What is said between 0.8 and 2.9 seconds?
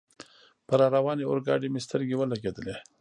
روانې اورګاډي مې سترګې ولګېدلې.